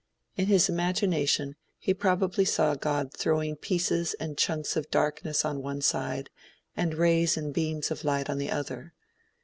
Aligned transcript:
In 0.35 0.47
his 0.47 0.67
imagination 0.67 1.55
he 1.77 1.93
probably 1.93 2.43
saw 2.43 2.73
God 2.73 3.13
throwing 3.13 3.55
pieces 3.55 4.15
and 4.19 4.35
chunks 4.35 4.75
of 4.75 4.89
darkness 4.89 5.45
on 5.45 5.61
one 5.61 5.81
side, 5.83 6.31
and 6.75 6.95
rays 6.97 7.37
and 7.37 7.53
beams 7.53 7.91
of 7.91 8.03
light 8.03 8.27
on 8.27 8.39
the 8.39 8.49
other. 8.49 8.95